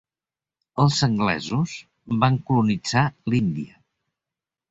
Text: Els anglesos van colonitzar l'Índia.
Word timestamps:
Els 0.83 1.01
anglesos 1.07 1.75
van 2.25 2.39
colonitzar 2.49 3.05
l'Índia. 3.35 3.77